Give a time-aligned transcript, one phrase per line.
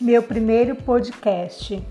[0.00, 1.82] meu primeiro podcast.